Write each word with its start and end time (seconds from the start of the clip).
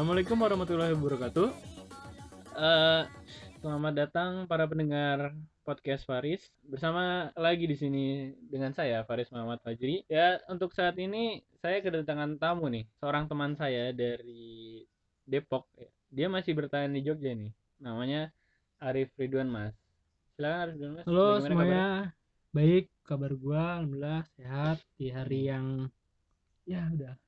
Assalamualaikum 0.00 0.40
warahmatullahi 0.40 0.96
wabarakatuh. 0.96 1.48
Eh, 2.56 3.02
selamat 3.60 3.92
datang 3.92 4.48
para 4.48 4.64
pendengar 4.64 5.36
podcast 5.60 6.08
Faris 6.08 6.40
bersama 6.64 7.28
lagi 7.36 7.68
di 7.68 7.76
sini 7.76 8.32
dengan 8.48 8.72
saya 8.72 9.04
Faris 9.04 9.28
Muhammad 9.28 9.60
Fajri. 9.60 10.00
Ya 10.08 10.40
untuk 10.48 10.72
saat 10.72 10.96
ini 10.96 11.44
saya 11.60 11.84
kedatangan 11.84 12.40
tamu 12.40 12.72
nih, 12.72 12.88
seorang 12.96 13.28
teman 13.28 13.52
saya 13.60 13.92
dari 13.92 14.88
Depok. 15.28 15.68
Dia 16.08 16.32
masih 16.32 16.56
bertahan 16.56 16.96
di 16.96 17.04
Jogja 17.04 17.36
nih. 17.36 17.52
Namanya 17.84 18.32
Arif 18.80 19.12
Ridwan 19.20 19.52
Mas. 19.52 19.76
Silakan 20.32 20.64
Arif 20.64 20.74
Ridwan 20.80 20.92
Mas. 20.96 21.04
Halo 21.04 21.20
Bagaimana 21.20 21.44
semuanya, 21.44 21.86
baik 22.56 22.88
kabar 23.04 23.36
gua 23.36 23.84
alhamdulillah 23.84 24.24
sehat 24.32 24.80
di 24.96 25.12
hari 25.12 25.52
yang 25.52 25.92
ya 26.64 26.88
udah 26.88 27.20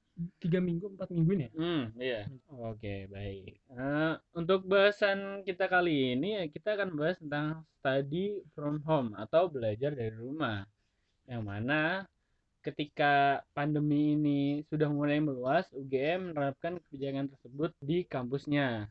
tiga 0.42 0.58
minggu 0.58 0.92
empat 0.94 1.08
minggu 1.10 1.30
ini 1.34 1.44
ya. 1.44 1.52
Hmm, 1.56 1.84
iya. 1.96 2.20
Oke, 2.48 3.06
baik. 3.08 3.52
Eh, 3.70 4.12
untuk 4.36 4.66
bahasan 4.66 5.42
kita 5.46 5.66
kali 5.66 6.16
ini 6.18 6.38
ya 6.38 6.44
kita 6.50 6.74
akan 6.78 6.94
bahas 6.94 7.16
tentang 7.18 7.62
study 7.80 8.40
from 8.56 8.82
home 8.86 9.16
atau 9.18 9.48
belajar 9.48 9.94
dari 9.94 10.14
rumah. 10.14 10.66
Yang 11.26 11.42
mana 11.42 11.80
ketika 12.62 13.42
pandemi 13.56 14.14
ini 14.14 14.40
sudah 14.70 14.86
mulai 14.86 15.18
meluas, 15.18 15.66
UGM 15.74 16.30
menerapkan 16.30 16.78
kebijakan 16.86 17.30
tersebut 17.30 17.70
di 17.82 18.06
kampusnya. 18.06 18.86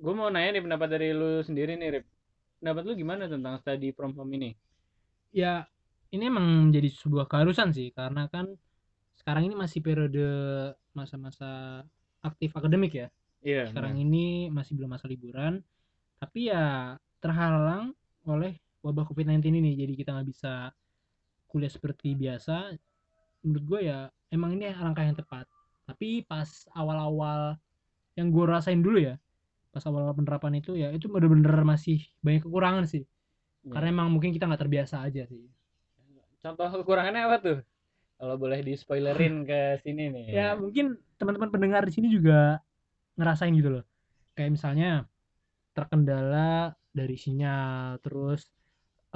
Gue 0.00 0.14
mau 0.16 0.32
nanya 0.32 0.58
nih 0.58 0.64
pendapat 0.64 0.88
dari 0.90 1.08
lu 1.14 1.44
sendiri 1.44 1.76
nih, 1.76 2.00
Rip. 2.00 2.06
Pendapat 2.58 2.82
lu 2.88 2.92
gimana 2.98 3.30
tentang 3.30 3.60
study 3.62 3.94
from 3.94 4.16
home 4.16 4.32
ini? 4.34 4.50
Ya 5.30 5.70
ini 6.10 6.26
emang 6.26 6.70
menjadi 6.70 6.90
sebuah 6.90 7.30
keharusan 7.30 7.70
sih 7.70 7.94
karena 7.94 8.26
kan 8.26 8.50
sekarang 9.20 9.52
ini 9.52 9.54
masih 9.54 9.84
periode 9.84 10.28
masa-masa 10.96 11.84
aktif 12.24 12.56
akademik 12.56 12.96
ya. 12.96 13.08
Iya, 13.44 13.68
Sekarang 13.68 13.96
benar. 13.96 14.04
ini 14.08 14.48
masih 14.48 14.76
belum 14.76 14.96
masa 14.96 15.08
liburan, 15.08 15.60
tapi 16.20 16.48
ya 16.48 16.96
terhalang 17.20 17.92
oleh 18.24 18.56
wabah 18.80 19.04
COVID-19 19.08 19.60
ini 19.60 19.76
jadi 19.76 19.92
kita 19.96 20.10
nggak 20.16 20.28
bisa 20.28 20.72
kuliah 21.48 21.72
seperti 21.72 22.16
biasa. 22.16 22.72
Menurut 23.44 23.64
gue 23.64 23.80
ya 23.92 24.08
emang 24.32 24.56
ini 24.56 24.72
langkah 24.72 25.04
yang 25.04 25.16
tepat. 25.16 25.48
Tapi 25.88 26.24
pas 26.24 26.48
awal-awal 26.76 27.56
yang 28.16 28.28
gue 28.28 28.44
rasain 28.44 28.80
dulu 28.84 29.00
ya, 29.00 29.16
pas 29.72 29.84
awal-awal 29.88 30.16
penerapan 30.16 30.60
itu 30.60 30.76
ya 30.76 30.92
itu 30.92 31.08
bener-bener 31.08 31.64
masih 31.64 32.04
banyak 32.20 32.44
kekurangan 32.44 32.84
sih. 32.88 33.04
Iya. 33.64 33.72
Karena 33.72 33.88
emang 33.92 34.08
mungkin 34.12 34.32
kita 34.32 34.48
nggak 34.48 34.62
terbiasa 34.68 35.04
aja 35.04 35.24
sih. 35.28 35.44
Contoh 36.40 36.68
kekurangannya 36.72 37.20
apa 37.24 37.36
tuh? 37.40 37.58
Kalau 38.20 38.36
boleh 38.36 38.60
di 38.60 38.76
spoilerin 38.76 39.48
ke 39.48 39.80
sini 39.80 40.12
nih. 40.12 40.24
Ya 40.28 40.48
mungkin 40.52 41.00
teman-teman 41.16 41.48
pendengar 41.48 41.88
di 41.88 41.92
sini 41.96 42.12
juga 42.12 42.60
ngerasain 43.16 43.56
gitu 43.56 43.80
loh. 43.80 43.84
Kayak 44.36 44.60
misalnya 44.60 44.90
terkendala 45.72 46.76
dari 46.92 47.16
sinyal, 47.16 47.96
terus 48.04 48.44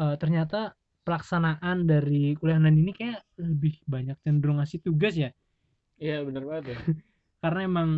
eh, 0.00 0.16
ternyata 0.16 0.72
pelaksanaan 1.05 1.84
dari 1.84 2.32
kuliah 2.41 2.56
online 2.56 2.80
ini 2.80 2.92
kayak 2.97 3.20
lebih 3.36 3.77
banyak 3.84 4.16
cenderung 4.25 4.56
ngasih 4.56 4.80
tugas 4.80 5.12
ya. 5.20 5.28
Iya, 6.00 6.25
bener 6.25 6.42
banget 6.48 6.64
ya. 6.72 6.77
Karena 7.44 7.60
emang 7.69 7.88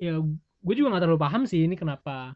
ya 0.00 0.16
gue 0.58 0.74
juga 0.74 0.88
nggak 0.96 1.02
terlalu 1.04 1.20
paham 1.20 1.42
sih 1.44 1.68
ini 1.68 1.76
kenapa 1.76 2.32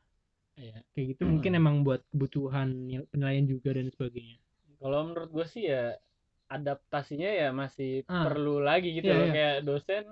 Iya. 0.61 0.85
kayak 0.93 1.07
gitu. 1.17 1.23
Hmm. 1.25 1.41
Mungkin 1.41 1.53
emang 1.57 1.77
buat 1.89 2.05
kebutuhan 2.13 2.69
nil- 2.85 3.09
penilaian 3.09 3.49
juga 3.49 3.73
dan 3.73 3.89
sebagainya. 3.89 4.37
Kalau 4.77 5.09
menurut 5.09 5.31
gue 5.33 5.47
sih 5.49 5.73
ya 5.73 5.97
adaptasinya 6.53 7.31
ya 7.31 7.49
masih 7.51 8.05
Ah. 8.07 8.29
perlu 8.29 8.61
lagi 8.61 8.93
gitu 8.93 9.09
Iya, 9.09 9.17
loh 9.17 9.27
iya. 9.27 9.33
kayak 9.33 9.57
dosen 9.65 10.05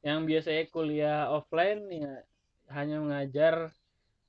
yang 0.00 0.18
biasanya 0.22 0.62
kuliah 0.68 1.20
offline 1.28 1.80
ya 1.88 2.12
hanya 2.70 2.96
mengajar 3.00 3.72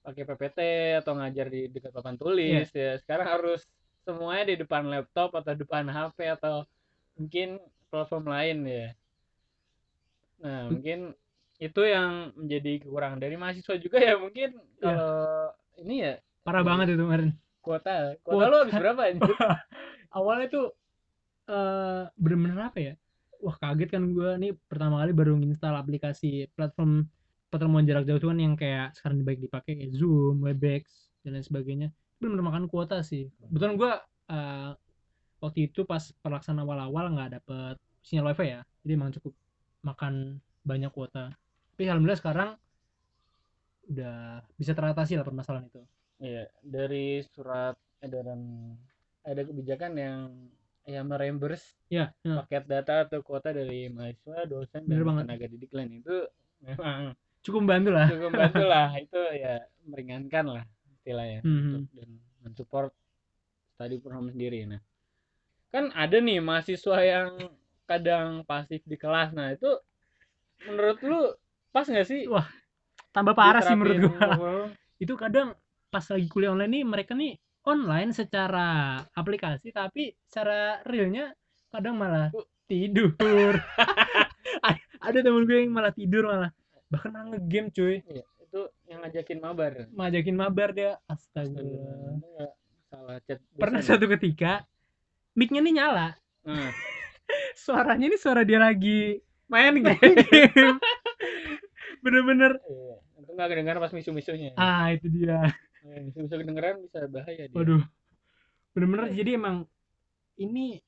pakai 0.02 0.24
PPT 0.24 0.60
atau 0.98 1.14
ngajar 1.14 1.48
di 1.48 1.68
dekat 1.68 1.92
papan 1.92 2.16
tulis 2.16 2.68
ya 2.72 2.96
sekarang 2.96 3.28
harus 3.28 3.62
semuanya 4.02 4.46
di 4.48 4.62
depan 4.62 4.86
laptop 4.86 5.34
atau 5.34 5.52
depan 5.52 5.86
HP 5.86 6.30
atau 6.32 6.64
mungkin 7.16 7.58
platform 7.90 8.26
lain 8.28 8.58
ya. 8.64 8.88
Nah, 10.38 10.68
Hmm. 10.68 10.78
mungkin 10.78 11.00
itu 11.58 11.82
yang 11.82 12.36
menjadi 12.36 12.84
kekurangan 12.84 13.18
dari 13.18 13.36
mahasiswa 13.36 13.76
juga 13.76 13.98
ya 13.98 14.16
mungkin 14.16 14.50
Iya. 14.54 14.84
kalau 14.84 15.16
ini 15.80 15.96
ya 16.04 16.14
Parah 16.44 16.62
Iya. 16.62 16.68
banget 16.68 16.88
itu 16.92 17.02
kemarin. 17.02 17.30
kuota 17.60 17.96
kuota 18.22 18.36
Kuota. 18.38 18.46
lu 18.46 18.56
habis 18.62 18.76
berapa 18.78 19.02
anjir? 19.02 19.36
awalnya 20.14 20.48
tuh 20.48 20.66
eh 21.46 22.04
bener-bener 22.18 22.60
apa 22.70 22.80
ya? 22.82 22.94
Wah 23.44 23.56
kaget 23.60 23.90
kan 23.94 24.04
gue 24.10 24.30
nih 24.42 24.52
pertama 24.66 25.04
kali 25.04 25.12
baru 25.14 25.38
nginstal 25.38 25.76
aplikasi 25.78 26.50
platform 26.58 27.06
pertemuan 27.54 27.86
jarak 27.86 28.04
jauh 28.10 28.20
tuh 28.20 28.34
kan 28.34 28.40
yang 28.42 28.56
kayak 28.58 28.92
sekarang 28.98 29.22
baik 29.22 29.40
dipakai 29.40 29.78
kayak 29.78 29.94
Zoom, 29.94 30.42
Webex 30.44 31.14
dan 31.22 31.38
lain 31.38 31.46
sebagainya. 31.46 31.90
Bener-bener 32.18 32.46
makan 32.50 32.66
kuota 32.66 33.06
sih. 33.06 33.30
Betul 33.38 33.78
gue 33.78 33.92
eh, 34.34 34.72
waktu 35.40 35.60
itu 35.70 35.86
pas 35.86 36.02
pelaksanaan 36.26 36.66
awal-awal 36.66 37.14
nggak 37.14 37.42
dapet 37.42 37.76
sinyal 38.02 38.34
wifi 38.34 38.58
ya. 38.58 38.62
Jadi 38.82 38.92
emang 38.98 39.14
cukup 39.14 39.34
makan 39.86 40.42
banyak 40.66 40.90
kuota. 40.90 41.30
Tapi 41.76 41.84
alhamdulillah 41.86 42.22
sekarang 42.22 42.50
udah 43.86 44.42
bisa 44.58 44.74
teratasi 44.74 45.14
lah 45.14 45.26
permasalahan 45.26 45.70
itu. 45.70 45.82
Iya, 46.18 46.50
dari 46.64 47.22
surat 47.22 47.78
edaran 48.02 48.74
ada 49.22 49.42
kebijakan 49.46 49.92
yang 49.94 50.20
ya 50.86 51.02
mereimburse 51.02 51.74
ya, 51.90 52.14
ya. 52.22 52.46
paket 52.46 52.64
data 52.70 53.10
atau 53.10 53.26
kuota 53.26 53.50
dari 53.50 53.90
mahasiswa, 53.90 54.46
dosen 54.46 54.86
Bener 54.86 55.02
dan 55.02 55.08
banget. 55.10 55.24
tenaga 55.26 55.46
didik 55.50 55.72
lain 55.74 55.92
itu 56.00 56.16
memang 56.62 57.18
cukup 57.42 57.60
membantu 57.62 57.90
lah 57.94 58.08
cukup 58.10 58.30
membantu 58.34 58.64
lah 58.66 58.88
itu 58.98 59.22
ya 59.38 59.54
meringankan 59.86 60.46
lah 60.50 60.64
istilahnya 60.98 61.42
Mhm. 61.46 61.70
untuk 61.74 61.84
dan 61.94 62.10
mensupport 62.46 62.90
from 63.78 64.14
home 64.14 64.30
sendiri 64.34 64.66
nah 64.66 64.82
kan 65.74 65.92
ada 65.94 66.18
nih 66.22 66.40
mahasiswa 66.40 66.98
yang 67.04 67.30
kadang 67.86 68.42
pasif 68.46 68.82
di 68.86 68.98
kelas 68.98 69.34
nah 69.34 69.54
itu 69.54 69.70
menurut 70.66 70.98
lu 71.06 71.22
pas 71.70 71.86
nggak 71.86 72.08
sih 72.08 72.26
Wah, 72.26 72.48
tambah 73.14 73.36
parah 73.38 73.62
sih 73.62 73.76
menurut 73.78 74.10
gua 74.10 74.70
itu 75.04 75.14
kadang 75.20 75.54
pas 75.94 76.06
lagi 76.08 76.28
kuliah 76.32 76.56
online 76.56 76.82
nih 76.82 76.84
mereka 76.88 77.14
nih 77.14 77.38
online 77.66 78.14
secara 78.14 79.02
aplikasi 79.18 79.74
tapi 79.74 80.14
secara 80.30 80.86
realnya 80.86 81.34
kadang 81.74 81.98
malah 81.98 82.30
tidur. 82.70 83.18
Ada 85.06 85.22
temen 85.22 85.46
gue 85.46 85.58
yang 85.66 85.74
malah 85.74 85.94
tidur 85.94 86.26
malah. 86.26 86.52
Bahkan 86.90 87.10
malah 87.14 87.28
ngegame 87.36 87.70
cuy. 87.70 88.02
Iya, 88.06 88.26
itu 88.42 88.62
yang 88.90 89.00
ngajakin 89.06 89.38
mabar. 89.38 89.72
Ngajakin 89.94 90.36
mabar 90.38 90.70
dia. 90.74 90.92
Astaga. 91.06 91.62
Salah 92.90 93.18
chat 93.26 93.42
pernah 93.54 93.82
dosen. 93.82 93.98
suatu 93.98 94.06
ketika 94.18 94.66
mic-nya 95.38 95.62
nih 95.62 95.74
nyala. 95.78 96.08
Nah, 96.46 96.74
suaranya 97.66 98.10
nih 98.10 98.22
suara 98.22 98.42
dia 98.42 98.58
lagi 98.58 99.22
main 99.46 99.78
game. 99.78 99.94
bener-bener. 102.06 102.58
Iya, 102.66 102.96
itu 103.22 103.32
nggak 103.34 103.50
kedengaran 103.52 103.80
pas 103.82 103.94
misu-misunya. 103.94 104.58
Ah 104.58 104.90
itu 104.90 105.06
dia 105.10 105.54
Ya, 105.86 106.02
misu-misu 106.02 106.36
kedengeran 106.42 106.76
bisa 106.82 107.06
bahaya 107.06 107.46
dia 107.46 107.54
waduh 107.54 107.84
bener-bener 108.74 109.14
jadi 109.14 109.38
emang 109.38 109.70
ini 110.36 110.82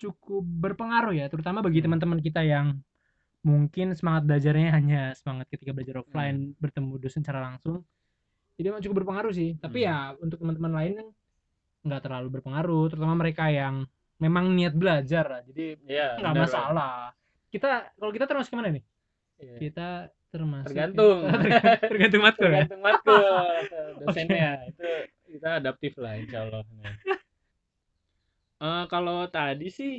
cukup 0.00 0.42
berpengaruh 0.42 1.12
ya 1.12 1.28
terutama 1.28 1.60
bagi 1.60 1.84
Hmm. 1.84 1.92
teman-teman 1.92 2.18
kita 2.18 2.40
yang 2.40 2.80
mungkin 3.40 3.92
semangat 3.92 4.24
belajarnya 4.24 4.68
hanya 4.80 5.02
semangat 5.12 5.46
ketika 5.52 5.76
belajar 5.76 6.00
Hmm. 6.00 6.02
offline 6.02 6.38
bertemu 6.56 6.92
dosen 6.96 7.20
secara 7.20 7.44
langsung 7.52 7.84
jadi 8.56 8.72
emang 8.72 8.80
cukup 8.80 8.96
berpengaruh 9.04 9.32
sih 9.32 9.60
tapi 9.60 9.84
Hmm. 9.84 9.88
ya 9.92 9.96
untuk 10.18 10.40
teman-teman 10.40 10.72
lain 10.72 10.92
kan 10.96 11.08
nggak 11.80 12.00
terlalu 12.04 12.28
berpengaruh 12.40 12.84
terutama 12.92 13.14
mereka 13.16 13.48
yang 13.48 13.84
memang 14.16 14.52
niat 14.52 14.72
belajar 14.72 15.24
lah 15.28 15.40
jadi 15.44 15.76
Iya, 15.84 16.16
nggak 16.16 16.34
masalah 16.34 17.12
kita 17.52 17.92
kalau 17.96 18.12
kita 18.12 18.24
termasuk 18.24 18.52
ke 18.52 18.56
mana 18.56 18.70
nih. 18.72 18.84
Iya. 19.40 19.56
kita 19.58 19.88
termasuk 20.30 20.70
Tergantung. 20.70 21.18
tergantung 21.92 22.22
matkul 22.22 22.46
ya? 22.46 22.62
Tergantung 22.64 22.82
matkul. 22.82 23.22
Dosennya 24.00 24.50
itu 24.70 24.88
kita 25.30 25.48
adaptif 25.58 25.92
lah 25.98 26.14
insya 26.16 26.46
Allah. 26.46 26.62
Nah. 26.80 26.94
Eh, 28.60 28.84
kalau 28.86 29.24
tadi 29.26 29.68
sih 29.68 29.92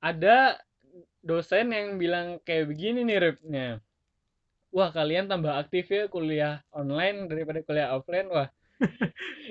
ada 0.00 0.56
dosen 1.20 1.70
yang 1.70 1.96
bilang 1.96 2.38
kayak 2.42 2.70
begini 2.70 3.02
nih 3.02 3.18
Ripnya 3.18 3.68
wah 4.70 4.92
kalian 4.92 5.26
tambah 5.26 5.56
aktif 5.56 5.88
ya 5.88 6.04
kuliah 6.06 6.60
online 6.70 7.26
daripada 7.26 7.64
kuliah 7.64 7.96
offline. 7.96 8.28
Wah. 8.28 8.48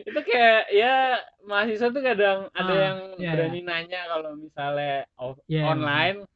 Itu 0.05 0.19
kayak 0.21 0.69
ya 0.69 1.17
mahasiswa 1.41 1.89
tuh 1.89 2.03
kadang 2.05 2.45
ada 2.53 2.69
Ah, 2.69 2.77
yang 2.77 2.97
iya, 3.17 3.31
berani 3.33 3.61
nanya 3.65 4.05
kalau 4.05 4.37
misalnya 4.37 5.09
off- 5.17 5.41
Iya, 5.49 5.65
online 5.65 6.29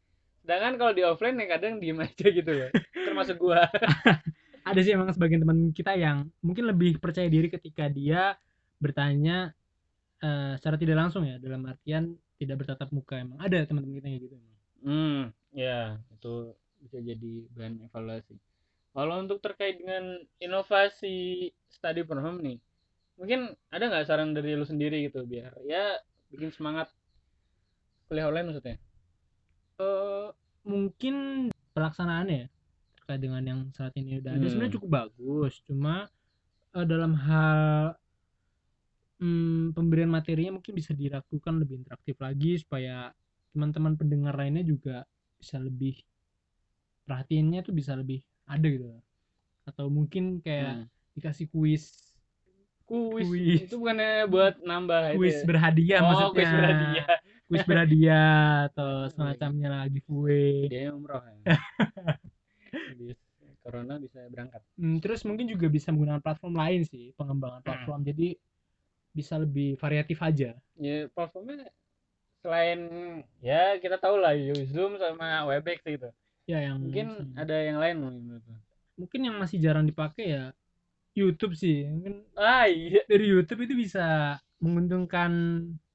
sedangkan 0.44 0.74
kalau 0.80 0.94
di 0.95 1.03
offline 1.06 1.38
ya 1.39 1.47
kadang 1.57 1.77
diem 1.77 2.00
aja 2.06 2.27
gitu 2.27 2.51
loh 2.51 2.71
termasuk 2.94 3.36
gua. 3.39 3.68
Ada 4.69 4.80
sih 4.86 4.94
emang 4.94 5.09
sebagian 5.09 5.41
teman 5.41 5.59
kita 5.74 5.97
yang 5.97 6.30
mungkin 6.45 6.69
lebih 6.69 7.01
percaya 7.01 7.25
diri 7.25 7.50
ketika 7.50 7.89
dia 7.89 8.38
bertanya 8.77 9.56
eh, 10.21 10.53
secara 10.59 10.77
tidak 10.77 10.97
langsung 11.00 11.25
ya 11.25 11.41
dalam 11.41 11.65
artian 11.65 12.13
tidak 12.38 12.65
bertatap 12.65 12.91
muka. 12.94 13.18
Emang 13.18 13.39
ada 13.41 13.65
teman-teman 13.65 13.97
kita 13.97 14.07
yang 14.12 14.19
gitu 14.21 14.36
emang. 14.38 14.57
Hmm, 14.80 15.21
ya 15.56 15.80
itu 16.13 16.53
bisa 16.80 16.97
jadi 17.01 17.33
bahan 17.56 17.88
evaluasi. 17.89 18.36
Kalau 18.94 19.15
untuk 19.21 19.39
terkait 19.41 19.80
dengan 19.80 20.21
inovasi 20.38 21.50
study 21.71 22.03
from 22.03 22.21
home 22.21 22.41
nih 22.44 22.59
mungkin 23.19 23.51
ada 23.68 23.83
nggak 23.91 24.07
saran 24.07 24.31
dari 24.31 24.56
lu 24.56 24.63
sendiri 24.63 25.03
gitu 25.12 25.27
biar 25.27 25.51
ya 25.68 26.00
bikin 26.31 26.56
semangat 26.56 26.88
kuliah 28.07 28.31
online 28.31 28.47
maksudnya 28.47 28.80
Eh, 29.80 30.28
mungkin 30.68 31.48
pelaksanaannya 31.72 32.36
ya, 32.44 32.48
terkait 33.00 33.22
dengan 33.24 33.44
yang 33.48 33.60
saat 33.72 33.96
ini 33.96 34.20
udah 34.20 34.36
ada 34.36 34.44
Hmm. 34.44 34.52
sebenarnya 34.52 34.76
cukup 34.76 34.90
bagus 34.92 35.54
cuma 35.64 36.12
eh, 36.76 36.84
dalam 36.86 37.16
hal 37.16 37.96
hmm, 39.24 39.72
pemberian 39.72 40.12
materinya 40.12 40.60
mungkin 40.60 40.76
bisa 40.76 40.92
dilakukan 40.92 41.64
lebih 41.64 41.80
interaktif 41.80 42.20
lagi 42.20 42.60
supaya 42.60 43.16
teman-teman 43.56 43.96
pendengar 43.96 44.36
lainnya 44.36 44.68
juga 44.68 45.08
bisa 45.40 45.56
lebih 45.64 45.96
perhatiannya 47.08 47.64
tuh 47.64 47.74
bisa 47.74 47.96
lebih 47.96 48.20
ada 48.52 48.68
gitu 48.68 49.00
atau 49.64 49.88
mungkin 49.88 50.44
kayak 50.44 50.84
Hmm. 50.84 50.86
dikasih 51.16 51.48
kuis 51.56 51.84
kuis. 52.84 53.25
Kuis. 53.32 53.64
itu 53.70 53.75
bukannya 53.80 54.28
buat 54.28 54.60
nambah 54.60 55.16
kuis 55.16 55.40
itu 55.40 55.40
ya? 55.40 55.48
berhadiah 55.48 56.00
oh 56.04 56.06
maksudnya 56.12 56.34
kuis 56.36 56.52
berhadiah 56.52 57.19
kuis 57.50 57.66
berhadiah 57.66 58.69
atau 58.69 59.10
semacamnya 59.10 59.68
lah 59.74 59.84
giveaway. 59.90 60.69
Dia 60.69 60.94
umroh 60.94 61.19
ya. 61.25 61.57
Corona 63.66 63.98
bisa 64.01 64.24
berangkat. 64.30 64.62
Hmm, 64.78 64.98
terus 65.01 65.22
mungkin 65.25 65.50
juga 65.50 65.68
bisa 65.69 65.90
menggunakan 65.90 66.22
platform 66.24 66.56
lain 66.57 66.81
sih 66.86 67.12
Hmm. 67.12 67.18
pengembangan 67.18 67.62
platform. 67.66 68.01
Jadi 68.06 68.38
bisa 69.13 69.42
lebih 69.42 69.75
variatif 69.81 70.22
aja. 70.22 70.54
Ya 70.78 71.10
platformnya 71.10 71.68
selain 72.40 72.80
ya 73.44 73.75
kita 73.81 74.00
tahu 74.00 74.16
lah 74.22 74.31
Zoom 74.69 74.96
sama 75.01 75.44
Webex 75.50 75.81
gitu. 75.84 76.10
Ya 76.46 76.66
yang 76.66 76.81
mungkin 76.81 77.34
ada 77.36 77.56
yang 77.57 77.78
lain 77.81 77.96
lu. 78.00 78.10
mungkin 79.00 79.31
yang 79.31 79.40
masih 79.40 79.63
jarang 79.63 79.88
dipakai 79.88 80.25
ya 80.38 80.46
YouTube 81.18 81.57
sih. 81.57 81.88
Mungkin 81.88 82.25
ah 82.38 82.68
iya. 82.68 83.01
dari 83.10 83.25
YouTube 83.28 83.66
itu 83.66 83.74
bisa 83.75 84.38
menguntungkan 84.60 85.31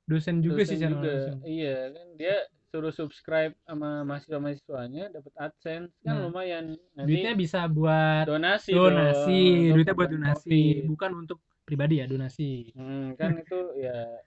dosen 0.04 0.44
juga 0.44 0.62
sih 0.68 0.76
dosen 0.76 0.80
secara 0.80 0.94
juga. 0.94 1.10
langsung 1.12 1.40
iya 1.48 1.76
kan 1.92 2.06
dia 2.20 2.36
suruh 2.74 2.90
subscribe 2.90 3.54
sama 3.62 4.02
mahasiswa 4.02 4.38
mahasiswanya 4.42 5.04
dapat 5.14 5.30
adsense. 5.38 5.94
Kan 6.02 6.18
Nah, 6.18 6.26
lumayan. 6.26 6.74
Nanti 6.98 7.06
duitnya 7.06 7.38
bisa 7.38 7.70
buat 7.70 8.26
donasi 8.26 8.74
donasi 8.74 9.38
dong, 9.70 9.74
duitnya 9.78 9.94
buat 9.94 10.10
donasi 10.10 10.58
COVID. 10.82 10.86
bukan 10.90 11.10
untuk 11.14 11.38
pribadi 11.62 12.02
ya 12.02 12.10
donasi. 12.10 12.74
Hmm, 12.74 13.14
kan 13.14 13.38
itu 13.38 13.58
ya 13.78 14.18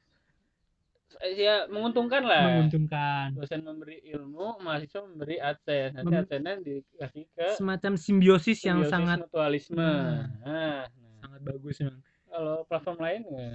ya 1.35 1.56
menguntungkan 1.68 2.24
lah. 2.24 2.44
Menguntungkan. 2.47 3.35
Dosen 3.35 3.68
memberi 3.68 4.00
ilmu 4.15 4.63
mahasiswa 4.63 5.03
memberi 5.03 5.44
adsense. 5.44 6.00
Nanti 6.00 6.07
Mem- 6.07 6.24
adsense 6.24 6.59
dikasih 6.63 7.25
ke 7.35 7.47
semacam 7.59 7.91
simbiosis 8.00 8.59
yang 8.63 8.79
simbiosis 8.79 8.95
sangat 8.95 9.18
mutualisme. 9.27 9.75
Nah. 9.75 10.24
nah, 10.47 10.79
nah. 10.88 11.19
sangat 11.19 11.41
bagus 11.44 11.75
memang 11.83 12.00
kalau 12.31 12.56
platform 12.63 13.00
lain 13.03 13.21
ya 13.27 13.51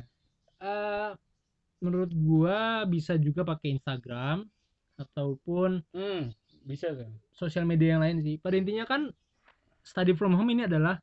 Eh, 0.62 1.10
menurut 1.82 2.14
gua 2.14 2.86
bisa 2.86 3.18
juga 3.18 3.42
pakai 3.42 3.74
Instagram 3.76 4.46
ataupun 4.96 5.82
hmm, 5.90 6.22
bisa 6.62 6.94
tuh 6.94 7.10
sosial 7.34 7.66
media 7.66 7.98
yang 7.98 8.02
lain 8.06 8.22
sih. 8.22 8.38
Pada 8.38 8.54
intinya 8.54 8.86
kan 8.86 9.10
study 9.82 10.14
from 10.14 10.38
home 10.38 10.54
ini 10.54 10.70
adalah 10.70 11.02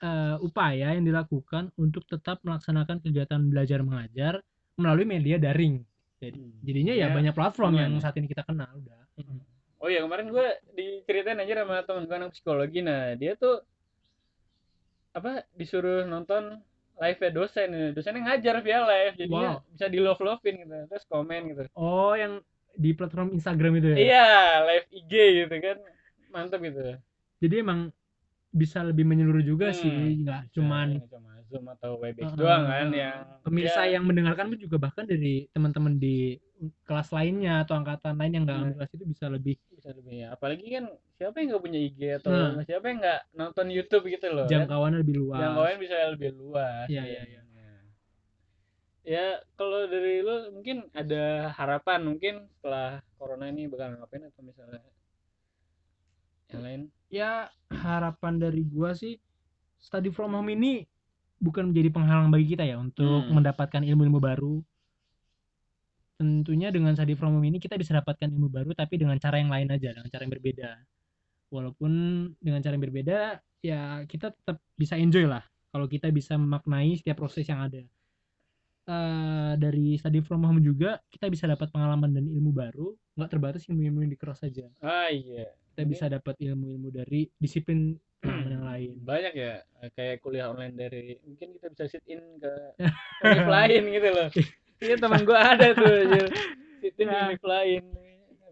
eh, 0.00 0.36
upaya 0.42 0.96
yang 0.96 1.04
dilakukan 1.06 1.70
untuk 1.78 2.02
tetap 2.10 2.42
melaksanakan 2.42 2.98
kegiatan 3.04 3.38
belajar 3.46 3.80
mengajar 3.84 4.34
melalui 4.80 5.04
media 5.06 5.36
daring. 5.36 5.84
Jadi, 6.20 6.36
Hmm. 6.36 6.60
jadinya 6.60 6.94
ya 6.96 7.08
Ya, 7.08 7.16
banyak 7.16 7.32
platform 7.32 7.72
yang 7.80 7.92
ya. 7.96 8.00
saat 8.04 8.16
ini 8.20 8.28
kita 8.28 8.44
kenal 8.44 8.68
udah. 8.76 9.00
Oh 9.80 9.88
iya 9.88 10.04
kemarin 10.04 10.28
gue 10.28 10.46
diceritain 10.76 11.40
aja 11.40 11.64
sama 11.64 11.80
temen 11.88 12.04
gue 12.04 12.16
anak 12.16 12.32
psikologi 12.36 12.84
nah 12.84 13.16
dia 13.16 13.32
tuh 13.32 13.64
apa 15.10 15.48
disuruh 15.56 16.04
nonton 16.04 16.60
live 17.00 17.18
dosen 17.32 17.68
dosennya 17.96 18.20
ngajar 18.28 18.60
via 18.60 18.80
live 18.84 19.14
jadinya 19.16 19.50
Wow. 19.56 19.72
bisa 19.72 19.86
di 19.88 19.98
love 19.98 20.20
lovein 20.20 20.54
gitu 20.60 20.76
terus 20.86 21.04
komen 21.08 21.40
gitu 21.50 21.62
Oh, 21.72 22.12
yang 22.12 22.44
di 22.76 22.94
platform 22.94 23.34
Instagram 23.34 23.72
itu 23.80 23.88
ya. 23.92 23.96
iya 23.98 24.26
live 24.68 24.86
IG 24.92 25.12
gitu 25.42 25.54
kan 25.58 25.76
mantep 26.30 26.60
gitu 26.62 26.80
Jadi 27.40 27.54
emang 27.58 27.88
bisa 28.50 28.82
lebih 28.82 29.06
menyeluruh 29.06 29.42
juga 29.42 29.70
Hmm, 29.70 29.78
sih, 29.78 29.94
nggak 30.20 30.50
cuman 30.50 30.98
cuma 31.06 31.32
zoom 31.46 31.64
atau 31.70 31.98
webex 31.98 32.30
Uh, 32.30 32.36
doang 32.36 32.66
kan 32.66 32.88
yang 32.90 33.16
pemirsa 33.42 33.82
ya, 33.86 33.94
yang 33.94 34.04
mendengarkan 34.06 34.50
pun 34.50 34.58
juga 34.58 34.76
bahkan 34.76 35.06
dari 35.06 35.46
teman-teman 35.50 35.96
di 35.96 36.34
kelas 36.82 37.08
lainnya 37.10 37.62
atau 37.62 37.74
angkatan 37.74 38.14
lain 38.14 38.32
yang 38.36 38.44
nggak 38.44 38.58
ambil 38.58 38.74
kelas 38.76 38.92
itu 38.92 39.04
bisa 39.06 39.26
lebih 39.26 39.54
bisa 39.70 39.88
lebih 39.90 40.12
ya 40.18 40.28
apalagi 40.34 40.66
kan 40.68 40.84
siapa 41.14 41.36
yang 41.38 41.48
nggak 41.54 41.62
punya 41.62 41.80
IG 41.80 42.00
atau 42.18 42.30
Nah. 42.30 42.62
siapa 42.62 42.84
yang 42.86 42.98
nggak 43.00 43.20
nonton 43.32 43.66
YouTube 43.70 44.04
gitu 44.06 44.26
loh 44.28 44.44
kan? 44.44 44.52
jangkauannya 44.52 44.98
lebih 45.00 45.16
luas. 45.16 45.38
jangkauan 45.40 45.76
bisa 45.78 45.94
lebih 46.10 46.30
luas 46.34 46.86
Iya, 46.86 47.02
iya, 47.06 47.22
iya. 47.24 47.40
ya 49.00 49.24
kalau 49.56 49.88
dari 49.88 50.20
lu 50.20 50.52
mungkin 50.52 50.84
ada 50.92 51.48
harapan 51.56 52.04
mungkin 52.04 52.34
setelah 52.52 53.00
corona 53.16 53.48
ini 53.48 53.64
bakal 53.66 53.96
ngapain 53.96 54.28
atau 54.28 54.42
misalnya 54.44 54.82
yang 56.54 56.64
lain 56.66 56.82
Ya 57.10 57.50
harapan 57.74 58.38
dari 58.38 58.62
gua 58.62 58.94
sih 58.94 59.18
study 59.82 60.14
from 60.14 60.30
home 60.30 60.46
ini 60.54 60.86
bukan 61.42 61.74
menjadi 61.74 61.90
penghalang 61.90 62.30
bagi 62.30 62.54
kita 62.54 62.62
ya 62.62 62.78
untuk 62.78 63.26
Hmm. 63.26 63.34
mendapatkan 63.34 63.82
ilmu-ilmu 63.82 64.20
baru. 64.22 64.54
Tentunya 66.20 66.68
dengan 66.68 66.92
study 66.92 67.16
from 67.16 67.34
home 67.40 67.48
ini 67.48 67.56
kita 67.56 67.80
bisa 67.80 67.96
dapatkan 67.96 68.28
ilmu 68.28 68.52
baru 68.52 68.70
tapi 68.76 69.00
dengan 69.00 69.16
cara 69.16 69.40
yang 69.40 69.48
lain 69.48 69.72
aja, 69.72 69.90
dengan 69.96 70.06
cara 70.12 70.22
yang 70.22 70.32
berbeda. 70.36 70.70
Walaupun 71.50 71.92
dengan 72.38 72.60
cara 72.62 72.76
yang 72.76 72.84
berbeda 72.84 73.18
ya 73.64 74.04
kita 74.06 74.30
tetap 74.32 74.56
bisa 74.76 74.94
enjoy 75.00 75.24
lah 75.26 75.42
kalau 75.74 75.88
kita 75.90 76.12
bisa 76.14 76.36
memaknai 76.36 76.94
setiap 76.94 77.18
proses 77.24 77.48
yang 77.48 77.64
ada. 77.64 77.82
Eh, 78.90 79.52
dari 79.60 79.94
study 79.96 80.18
from 80.20 80.42
home 80.42 80.58
juga 80.60 80.98
kita 81.14 81.30
bisa 81.30 81.46
dapat 81.46 81.70
pengalaman 81.70 82.10
dan 82.10 82.26
ilmu 82.26 82.50
baru, 82.50 82.90
nggak 83.14 83.30
terbatas 83.30 83.62
ilmu-ilmu 83.70 84.02
yang 84.04 84.12
di 84.12 84.18
kelas 84.18 84.42
saja. 84.42 84.66
ah 84.82 85.08
iya 85.12 85.46
Kita 85.80 85.88
bisa 85.88 86.06
dapat 86.12 86.36
ilmu-ilmu 86.36 86.92
dari 86.92 87.24
disiplin 87.34 87.96
yang 88.52 88.60
lain. 88.62 89.00
banyak 89.00 89.32
ya 89.32 89.64
kayak 89.90 90.20
kuliah 90.20 90.52
online 90.52 90.76
dari 90.76 91.16
mungkin 91.24 91.56
kita 91.56 91.72
bisa 91.72 91.88
sit 91.88 92.04
in 92.04 92.20
ke 92.36 92.52
univ 93.24 93.48
lain 93.48 93.82
gitu 93.88 94.08
loh. 94.12 94.28
Iya 94.76 94.94
teman 94.96 95.24
gua 95.24 95.56
ada 95.56 95.72
tuh 95.72 96.04
sit 96.84 96.92
in 96.96 97.08
di 97.08 97.08
Nah. 97.08 97.32
univ 97.32 97.40
lain. 97.40 97.82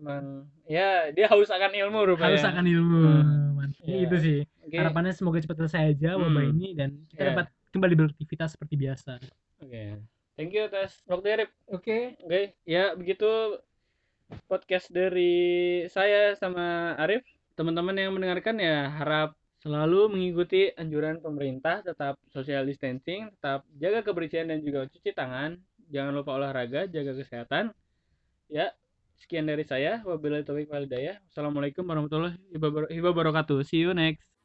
Emang 0.01 0.25
ya 0.65 1.13
dia 1.13 1.29
haus 1.29 1.53
akan 1.53 1.69
ilmu 1.69 2.17
rupanya. 2.17 2.33
Harus 2.33 2.49
akan 2.49 2.65
ilmu 2.65 3.03
Hmm. 3.05 3.61
mantap 3.61 3.85
Iya. 3.85 4.01
itu 4.09 4.17
sih. 4.17 4.41
Oke, 4.65 4.77
harapannya 4.79 5.13
semoga 5.13 5.39
cepat 5.39 5.57
selesai 5.61 5.83
aja 5.93 6.17
wabah 6.17 6.33
Hmm. 6.41 6.53
ini 6.57 6.67
dan 6.73 6.89
kita 7.13 7.21
Iya. 7.21 7.29
dapat 7.37 7.47
kembali 7.69 7.95
beraktivitas 7.95 8.57
seperti 8.57 8.75
biasa. 8.75 9.21
Oke. 9.61 10.01
Thank 10.33 10.57
you 10.57 10.65
atas 10.65 11.05
waktunya 11.05 11.45
Rip. 11.45 11.53
Oke. 11.69 12.17
Oke, 12.23 12.57
ya 12.65 12.97
begitu 12.97 13.29
podcast 14.49 14.93
dari 14.93 15.85
saya 15.89 16.37
sama 16.37 16.97
Arif. 17.01 17.25
Teman-teman 17.59 17.97
yang 17.99 18.15
mendengarkan 18.15 18.57
ya 18.61 18.87
harap 18.89 19.35
selalu 19.59 20.15
mengikuti 20.15 20.71
anjuran 20.79 21.19
pemerintah, 21.19 21.83
tetap 21.83 22.17
social 22.31 22.63
distancing, 22.63 23.29
tetap 23.39 23.67
jaga 23.75 24.07
kebersihan 24.07 24.47
dan 24.47 24.63
juga 24.63 24.87
cuci 24.87 25.11
tangan. 25.11 25.59
Jangan 25.91 26.13
lupa 26.15 26.39
olahraga, 26.39 26.87
jaga 26.87 27.13
kesehatan. 27.19 27.75
Ya, 28.47 28.71
sekian 29.19 29.49
dari 29.49 29.67
saya. 29.67 30.01
Wabillahi 30.07 30.47
taufiq 30.47 30.71
wal 30.71 30.87
hidayah. 30.87 31.19
Wassalamualaikum 31.29 31.83
warahmatullahi 31.83 32.39
wabarakatuh. 33.03 33.67
See 33.67 33.83
you 33.83 33.91
next. 33.97 34.38